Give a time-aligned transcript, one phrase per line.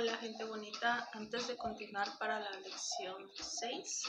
[0.00, 4.04] Hola gente bonita, antes de continuar para la lección 6,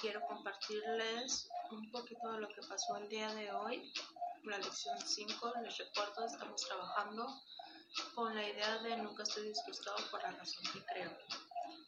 [0.00, 3.92] quiero compartirles un poquito de lo que pasó el día de hoy.
[4.44, 7.26] La lección 5, les recuerdo, estamos trabajando
[8.14, 11.10] con la idea de nunca estoy disgustado por la razón que creo.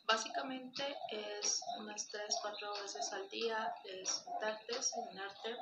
[0.08, 5.56] Básicamente es unas 3-4 veces al día de sentarte, serenarte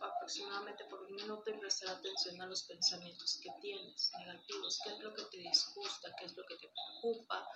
[0.00, 4.98] aproximadamente por un minuto y prestar atención a los pensamientos que tienes negativos, qué es
[5.00, 7.48] lo que te disgusta, qué es lo que te preocupa,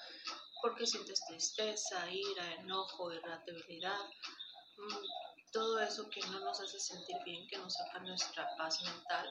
[0.61, 4.05] por qué sientes tristeza, ira, enojo, irritabilidad,
[4.77, 9.29] mm, todo eso que no nos hace sentir bien, que nos saca nuestra paz mental.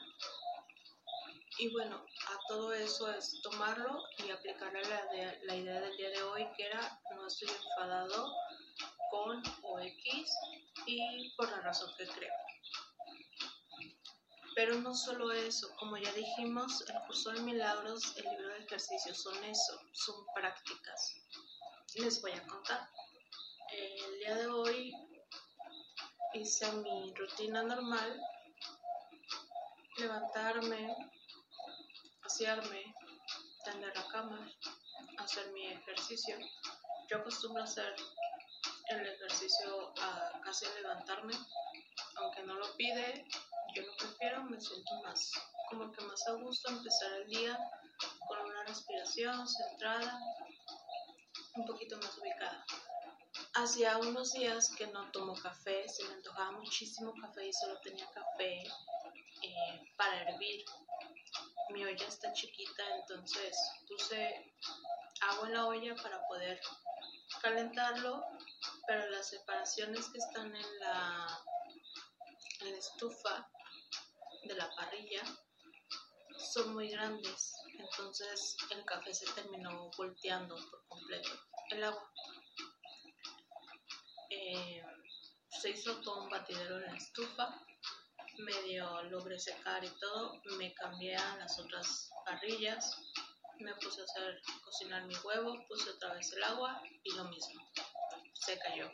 [1.58, 6.22] Y bueno, a todo eso es tomarlo y aplicarle la, la idea del día de
[6.22, 8.34] hoy, que era no estoy enfadado
[9.10, 10.32] con o X
[10.86, 12.32] y por la razón que creo.
[14.56, 19.22] Pero no solo eso, como ya dijimos, el curso de milagros, el libro de ejercicios
[19.22, 21.14] son eso, son prácticas.
[21.96, 22.88] Les voy a contar.
[23.70, 24.94] El día de hoy
[26.32, 28.18] hice mi rutina normal,
[29.98, 30.96] levantarme,
[32.24, 32.94] asearme,
[33.62, 34.50] tender la cama,
[35.18, 36.38] hacer mi ejercicio.
[37.10, 37.94] Yo acostumbro hacer
[38.88, 41.34] el ejercicio a casi levantarme,
[42.16, 43.26] aunque no lo pide,
[43.76, 45.32] yo lo prefiero, me siento más,
[45.68, 47.58] como que más a gusto empezar el día
[48.26, 50.18] con una respiración centrada,
[51.56, 52.64] un poquito más ubicada.
[53.52, 58.10] Hacía unos días que no tomo café, se me antojaba muchísimo café y solo tenía
[58.12, 58.62] café
[59.42, 60.64] eh, para hervir.
[61.68, 64.54] Mi olla está chiquita, entonces puse
[65.20, 66.58] agua en la olla para poder
[67.42, 68.24] calentarlo,
[68.86, 71.26] pero las separaciones que están en la,
[72.60, 73.50] en la estufa
[74.46, 75.22] de la parrilla
[76.38, 81.30] son muy grandes, entonces el café se terminó volteando por completo.
[81.70, 82.12] El agua.
[84.30, 84.82] Eh,
[85.48, 87.66] se hizo todo un batidero en la estufa,
[88.38, 92.96] medio logré secar y todo, me cambié a las otras parrillas,
[93.58, 97.72] me puse a hacer cocinar mi huevo, puse otra vez el agua y lo mismo,
[98.34, 98.92] se cayó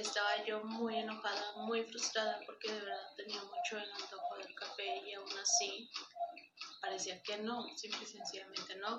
[0.00, 5.02] estaba yo muy enojada, muy frustrada porque de verdad tenía mucho el antojo del café
[5.06, 5.90] y aún así
[6.80, 8.96] parecía que no, simple y sencillamente no.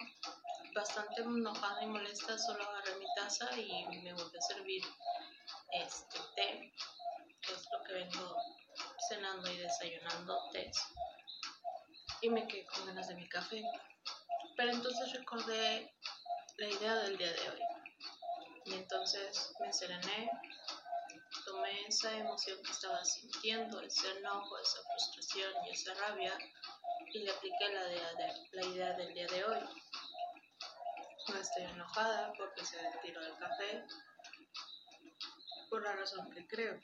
[0.76, 4.84] Bastante enojada y molesta, solo agarré mi taza y me volví a servir
[5.72, 6.74] este té,
[7.42, 8.36] que es lo que vengo
[9.08, 10.72] cenando y desayunando té.
[12.22, 13.64] Y me quedé con ganas de mi café.
[14.58, 15.94] Pero entonces recordé
[16.58, 17.60] la idea del día de hoy.
[18.66, 20.30] Y entonces me serené,
[21.66, 26.38] esa emoción que estaba sintiendo, ese enojo, esa frustración y esa rabia
[27.14, 29.60] y le apliqué la idea, de, la idea del día de hoy.
[31.28, 33.84] No estoy enojada porque se retiró del café,
[35.70, 36.80] por la razón que creo.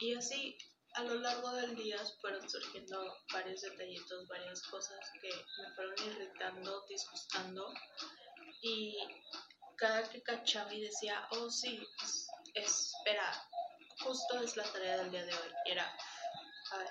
[0.00, 0.56] Y así,
[0.94, 5.30] a lo largo del día fueron surgiendo varios detallitos, varias cosas que
[5.62, 7.72] me fueron irritando, disgustando.
[8.62, 8.98] Y
[9.76, 11.86] cada que cachaba y decía, oh sí,
[12.54, 13.48] espera,
[14.00, 15.52] justo es la tarea del día de hoy.
[15.66, 15.96] Era,
[16.72, 16.88] a ver,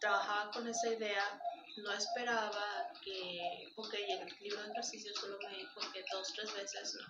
[0.00, 1.40] trabajaba con esa idea,
[1.78, 6.94] no esperaba que, ok, el libro de ejercicio solo me dijo que dos, tres veces,
[6.94, 7.06] no.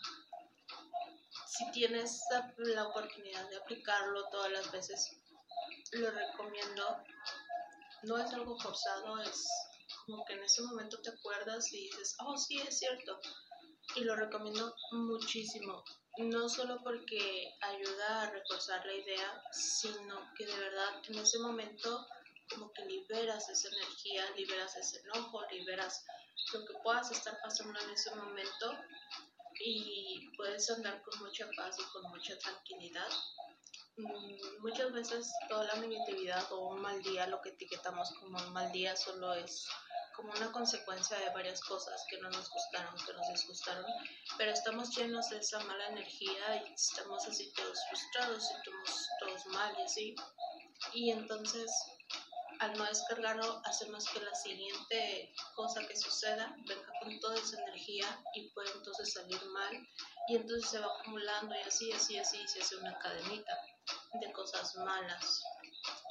[1.47, 2.23] Si tienes
[2.59, 5.17] la oportunidad de aplicarlo todas las veces,
[5.93, 7.05] lo recomiendo.
[8.03, 9.47] No es algo forzado, es
[10.05, 13.19] como que en ese momento te acuerdas y dices, oh, sí, es cierto.
[13.97, 15.84] Y lo recomiendo muchísimo
[16.19, 22.07] no solo porque ayuda a reforzar la idea, sino que de verdad en ese momento
[22.51, 26.05] como que liberas esa energía, liberas ese enojo, liberas
[26.53, 28.79] lo que puedas estar pasando en ese momento
[29.61, 33.09] y puedes andar con mucha paz y con mucha tranquilidad.
[33.97, 38.53] Mm, muchas veces toda la negatividad o un mal día, lo que etiquetamos como un
[38.53, 39.67] mal día, solo es
[40.15, 43.84] como una consecuencia de varias cosas que no nos gustaron, que nos disgustaron,
[44.39, 49.75] pero estamos llenos de esa mala energía y estamos así todos frustrados y todos mal
[49.78, 50.15] y así.
[50.93, 51.71] Y entonces,
[52.61, 58.07] al no descargarlo, hacemos que la siguiente cosa que suceda venga con toda esa energía
[58.34, 59.89] y puede entonces salir mal
[60.28, 63.53] y entonces se va acumulando y así, así, así, y se hace una cadenita
[64.21, 65.43] de cosas malas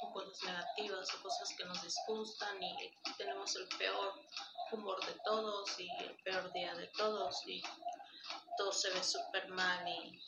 [0.02, 2.76] o cosas negativas o cosas que nos disgustan y
[3.16, 4.14] tenemos el peor
[4.72, 7.62] humor de todos y el peor día de todos y
[8.56, 10.22] todo se ve súper mal y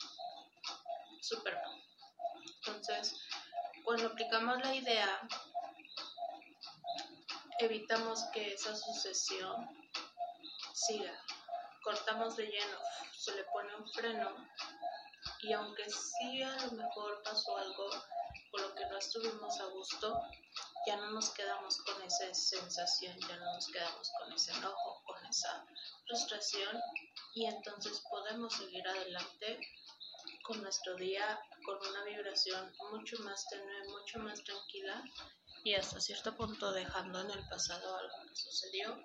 [1.21, 1.81] súper mal.
[2.57, 3.15] Entonces,
[3.83, 5.27] cuando aplicamos la idea,
[7.59, 9.67] evitamos que esa sucesión
[10.73, 11.13] siga
[11.87, 12.77] cortamos de lleno,
[13.17, 14.29] se le pone un freno
[15.41, 17.89] y aunque sí a lo mejor pasó algo
[18.97, 20.21] estuvimos a gusto,
[20.85, 25.25] ya no nos quedamos con esa sensación, ya no nos quedamos con ese enojo, con
[25.25, 25.65] esa
[26.07, 26.81] frustración
[27.33, 29.59] y entonces podemos seguir adelante
[30.43, 35.03] con nuestro día con una vibración mucho más tenue, mucho más tranquila
[35.63, 39.01] y hasta cierto punto dejando en el pasado algo que sucedió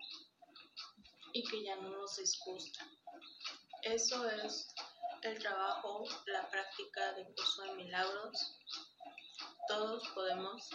[1.33, 2.87] y que ya no nos disgusta.
[3.83, 4.69] Eso es
[5.23, 8.57] el trabajo, la práctica de curso de milagros.
[9.69, 10.71] Todos podemos,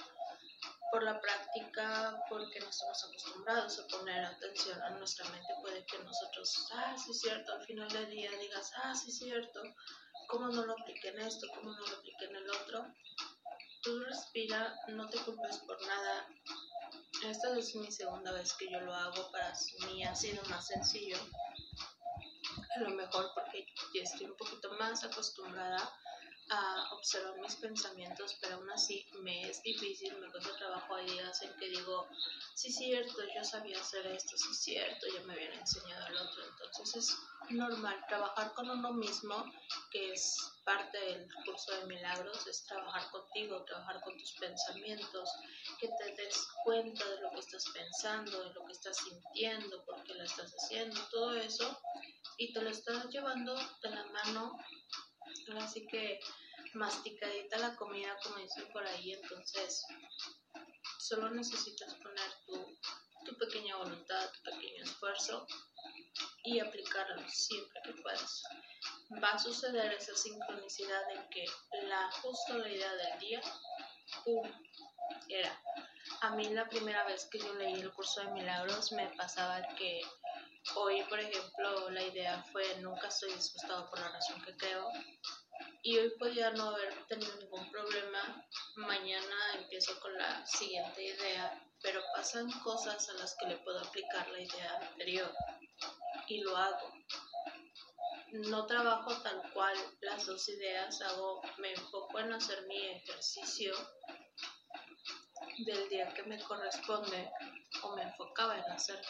[0.92, 6.00] por la práctica, porque no estamos acostumbrados a poner atención a nuestra mente, puede que
[6.00, 9.62] nosotros, ah, sí es cierto, al final del día digas, ah, sí es cierto,
[10.30, 11.48] ¿cómo no lo apliqué en esto?
[11.54, 12.86] ¿Cómo no lo apliqué en el otro?
[13.84, 16.28] Tú respira, no te culpes por nada.
[17.24, 19.54] Esta es mi segunda vez que yo lo hago, para
[19.86, 21.18] mí ha sido más sencillo.
[22.76, 25.92] A lo mejor porque ya estoy un poquito más acostumbrada
[26.50, 30.96] a observar mis pensamientos, pero aún así me es difícil, me cuesta trabajo.
[30.96, 32.08] Hay días en que digo,
[32.56, 36.44] sí, cierto, yo sabía hacer esto, sí, cierto, ya me habían enseñado el otro.
[36.46, 37.18] Entonces es
[37.52, 39.44] normal trabajar con uno mismo,
[39.92, 45.30] que es parte del curso de milagros, es trabajar contigo, trabajar con tus pensamientos,
[45.80, 50.04] que te des cuenta de lo que estás pensando, de lo que estás sintiendo, por
[50.04, 51.82] qué lo estás haciendo, todo eso,
[52.38, 54.58] y te lo estás llevando de la mano
[55.56, 56.20] así que
[56.74, 59.86] masticadita la comida, como dicen por ahí, entonces
[61.00, 62.78] solo necesitas poner tu,
[63.26, 65.48] tu pequeña voluntad, tu pequeño esfuerzo
[66.44, 68.44] y aplicarlo siempre que puedas.
[69.24, 71.46] Va a suceder esa sincronicidad en que
[71.88, 73.42] la justo la idea del día,
[75.30, 75.62] era.
[76.22, 80.02] A mí la primera vez que yo leí el curso de milagros me pasaba que
[80.76, 84.90] hoy, por ejemplo, la idea fue nunca estoy disgustado por la razón que creo,
[85.84, 88.46] y hoy podía no haber tenido ningún problema.
[88.76, 94.28] Mañana empiezo con la siguiente idea, pero pasan cosas a las que le puedo aplicar
[94.30, 95.32] la idea anterior
[96.28, 96.92] y lo hago.
[98.32, 103.74] No trabajo tal cual las dos ideas, hago, me enfoco en hacer mi ejercicio
[105.60, 107.32] del día que me corresponde
[107.84, 109.02] o me enfocaba en hacer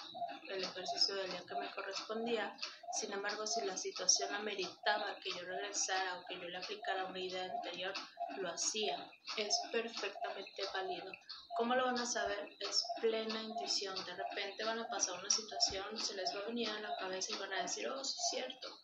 [0.50, 2.56] el ejercicio del día que me correspondía.
[3.00, 7.20] Sin embargo, si la situación ameritaba que yo regresara o que yo le aplicara una
[7.20, 7.94] idea anterior,
[8.38, 9.12] lo hacía.
[9.38, 11.12] Es perfectamente válido.
[11.58, 12.58] ¿Cómo lo van a saber?
[12.60, 13.96] Es plena intuición.
[14.04, 17.34] De repente van a pasar una situación, se les va a venir a la cabeza
[17.34, 18.80] y van a decir, oh, sí es cierto.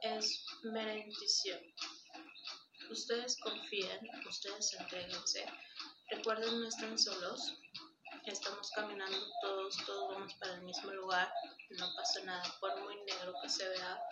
[0.00, 1.60] Es mera intuición.
[2.90, 5.46] Ustedes confíen, ustedes entreguense
[6.08, 7.54] Recuerden, no están solos.
[8.26, 11.32] Estamos caminando todos, todos vamos para el mismo lugar.
[11.70, 14.02] No pasa nada, por muy negro que se vea,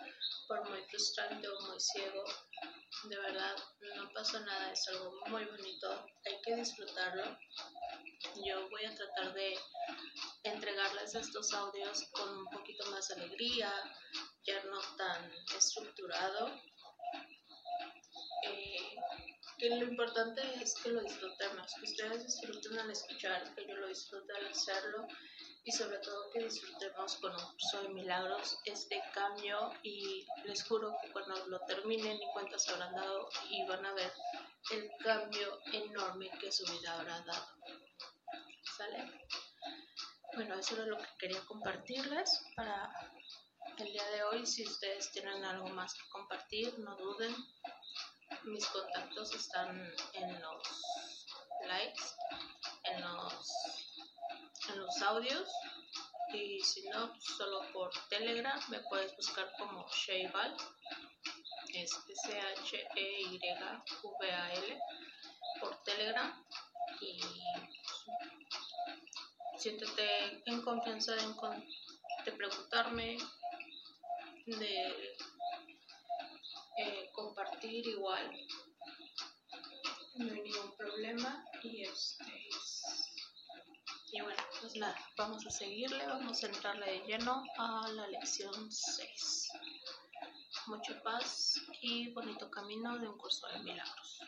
[0.47, 2.23] por muy frustrante o muy ciego.
[3.09, 3.57] De verdad,
[3.97, 6.05] no pasa nada, es algo muy bonito.
[6.25, 7.37] Hay que disfrutarlo.
[8.45, 9.59] Yo voy a tratar de
[10.43, 13.69] entregarles estos audios con un poquito más alegría,
[14.47, 16.57] ya no tan estructurado.
[19.69, 24.31] Lo importante es que lo disfrutemos, que ustedes disfruten al escuchar, que yo lo disfrute
[24.37, 25.07] al hacerlo
[25.63, 27.33] y sobre todo que disfrutemos con
[27.81, 33.27] de milagros este cambio y les juro que cuando lo terminen y cuentas habrán dado
[33.49, 34.11] y van a ver
[34.71, 37.47] el cambio enorme que su vida habrá dado.
[38.77, 39.27] ¿Sale?
[40.35, 42.91] Bueno, eso era lo que quería compartirles para
[43.79, 44.45] el día de hoy.
[44.45, 47.35] Si ustedes tienen algo más que compartir, no duden
[48.45, 50.85] mis contactos están en los
[51.67, 52.03] likes,
[52.83, 53.51] en los,
[54.69, 55.49] en los audios.
[56.33, 60.55] Y si no, solo por Telegram me puedes buscar como Sheival,
[61.73, 63.49] es S-H-E-Y-V-A-L,
[65.59, 66.45] por Telegram.
[67.01, 67.19] Y
[69.57, 71.21] siéntete en confianza de,
[72.25, 73.17] de preguntarme,
[74.45, 75.15] de
[76.77, 78.31] eh, compartir igual.
[80.15, 82.49] No hay ningún problema y este
[84.11, 88.71] y bueno pues nada vamos a seguirle vamos a entrarle de lleno a la lección
[88.71, 89.49] 6
[90.67, 94.21] mucha paz y bonito camino de un curso de milagros